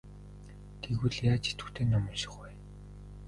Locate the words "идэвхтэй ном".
1.51-2.03